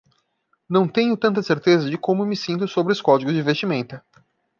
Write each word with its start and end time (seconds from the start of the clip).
Não 0.67 0.87
tenho 0.87 1.15
tanta 1.15 1.43
certeza 1.43 1.87
de 1.87 1.95
como 1.95 2.25
me 2.25 2.35
sinto 2.35 2.67
sobre 2.67 2.91
os 2.91 2.99
códigos 2.99 3.35
de 3.35 3.41
vestimenta. 3.43 4.03